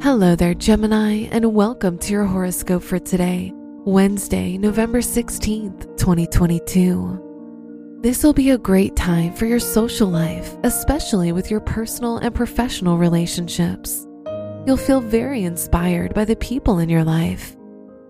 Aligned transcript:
Hello 0.00 0.36
there, 0.36 0.54
Gemini, 0.54 1.26
and 1.32 1.54
welcome 1.54 1.98
to 1.98 2.12
your 2.12 2.24
horoscope 2.24 2.84
for 2.84 3.00
today, 3.00 3.52
Wednesday, 3.84 4.56
November 4.56 5.00
16th, 5.00 5.98
2022. 5.98 7.98
This 8.00 8.22
will 8.22 8.32
be 8.32 8.50
a 8.50 8.58
great 8.58 8.94
time 8.94 9.34
for 9.34 9.46
your 9.46 9.58
social 9.58 10.08
life, 10.08 10.56
especially 10.62 11.32
with 11.32 11.50
your 11.50 11.58
personal 11.58 12.18
and 12.18 12.32
professional 12.32 12.96
relationships. 12.96 14.06
You'll 14.66 14.76
feel 14.76 15.00
very 15.00 15.42
inspired 15.42 16.14
by 16.14 16.24
the 16.24 16.36
people 16.36 16.78
in 16.78 16.88
your 16.88 17.02
life. 17.02 17.56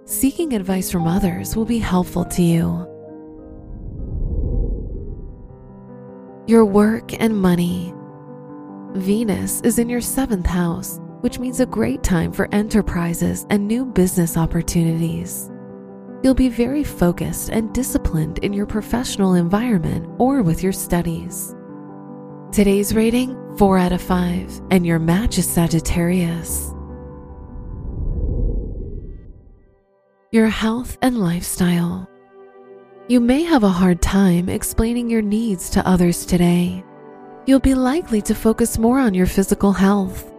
Seeking 0.05 0.52
advice 0.52 0.93
from 0.93 1.07
others 1.07 1.57
will 1.57 1.64
be 1.64 1.79
helpful 1.79 2.27
to 2.27 2.43
you. 2.43 2.86
Your 6.46 6.66
work 6.66 7.18
and 7.18 7.41
money. 7.41 7.95
Venus 8.92 9.62
is 9.62 9.78
in 9.78 9.89
your 9.89 10.02
seventh 10.02 10.47
house 10.47 11.00
which 11.20 11.38
means 11.38 11.60
a 11.60 11.66
great 11.66 12.02
time 12.02 12.32
for 12.32 12.48
enterprises 12.52 13.46
and 13.50 13.66
new 13.66 13.84
business 13.84 14.36
opportunities. 14.36 15.50
You'll 16.22 16.34
be 16.34 16.48
very 16.48 16.84
focused 16.84 17.50
and 17.50 17.72
disciplined 17.72 18.38
in 18.38 18.52
your 18.52 18.66
professional 18.66 19.34
environment 19.34 20.08
or 20.18 20.42
with 20.42 20.62
your 20.62 20.72
studies. 20.72 21.54
Today's 22.52 22.94
rating 22.94 23.36
4 23.56 23.78
out 23.78 23.92
of 23.92 24.02
5, 24.02 24.62
and 24.70 24.86
your 24.86 24.98
match 24.98 25.38
is 25.38 25.48
Sagittarius. 25.48 26.72
Your 30.32 30.48
health 30.48 30.98
and 31.02 31.19
lifestyle. 31.19 32.08
You 33.08 33.20
may 33.20 33.42
have 33.42 33.64
a 33.64 33.69
hard 33.69 34.02
time 34.02 34.48
explaining 34.48 35.08
your 35.08 35.22
needs 35.22 35.70
to 35.70 35.88
others 35.88 36.27
today. 36.27 36.84
You'll 37.46 37.60
be 37.60 37.74
likely 37.74 38.20
to 38.22 38.34
focus 38.34 38.78
more 38.78 38.98
on 38.98 39.14
your 39.14 39.27
physical 39.27 39.72
health 39.72 40.32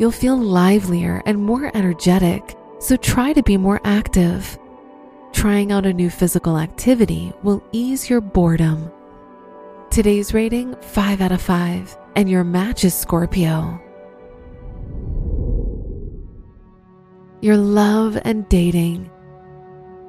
you'll 0.00 0.10
feel 0.10 0.36
livelier 0.36 1.22
and 1.26 1.38
more 1.38 1.70
energetic, 1.76 2.56
so 2.78 2.96
try 2.96 3.34
to 3.34 3.42
be 3.42 3.58
more 3.58 3.82
active. 3.84 4.58
Trying 5.32 5.72
out 5.72 5.84
a 5.84 5.92
new 5.92 6.08
physical 6.08 6.58
activity 6.58 7.34
will 7.42 7.62
ease 7.70 8.08
your 8.08 8.22
boredom. 8.22 8.90
Today's 9.90 10.32
rating 10.32 10.74
5 10.80 11.20
out 11.20 11.32
of 11.32 11.42
5, 11.42 11.98
and 12.16 12.30
your 12.30 12.44
match 12.44 12.82
is 12.82 12.94
Scorpio. 12.94 13.78
Your 17.42 17.58
love 17.58 18.18
and 18.24 18.48
dating. 18.48 19.10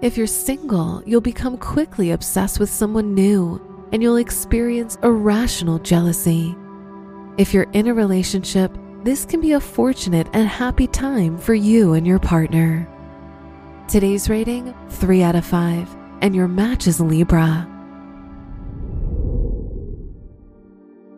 If 0.02 0.16
you're 0.18 0.26
single, 0.26 1.04
you'll 1.06 1.20
become 1.20 1.58
quickly 1.58 2.12
obsessed 2.12 2.62
with 2.62 2.70
someone 2.70 3.14
new 3.14 3.62
and 3.92 4.02
you'll 4.02 4.16
experience 4.16 4.98
irrational 5.04 5.80
jealousy. 5.80 6.56
If 7.38 7.54
you're 7.54 7.70
in 7.74 7.88
a 7.88 7.94
relationship, 7.94 8.72
this 9.04 9.26
can 9.26 9.42
be 9.42 9.54
a 9.54 9.60
fortunate 9.60 10.28
and 10.34 10.48
happy 10.48 10.88
time 10.88 11.38
for 11.38 11.56
you 11.56 11.94
and 11.94 12.06
your 12.06 12.20
partner. 12.20 12.88
Today's 13.88 14.30
rating 14.30 14.74
3 14.90 15.24
out 15.24 15.36
of 15.36 15.46
5, 15.46 15.98
and 16.22 16.36
your 16.36 16.48
match 16.48 16.88
is 16.88 17.02
Libra. 17.02 17.68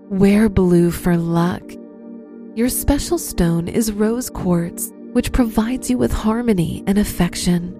Wear 0.09 0.47
blue 0.47 0.91
for 0.91 1.17
luck. 1.17 1.63
Your 2.55 2.69
special 2.69 3.17
stone 3.17 3.67
is 3.67 3.91
rose 3.91 4.29
quartz, 4.29 4.91
which 5.11 5.31
provides 5.31 5.89
you 5.89 5.97
with 5.97 6.11
harmony 6.11 6.83
and 6.87 6.97
affection. 6.97 7.79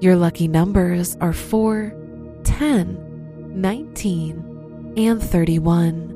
Your 0.00 0.16
lucky 0.16 0.46
numbers 0.46 1.16
are 1.20 1.32
4, 1.32 1.92
10, 2.44 3.60
19, 3.60 4.94
and 4.96 5.22
31. 5.22 6.15